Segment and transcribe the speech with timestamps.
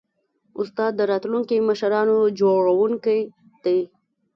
[0.61, 3.19] استاد د راتلونکو مشرانو جوړوونکی
[3.63, 3.79] دی.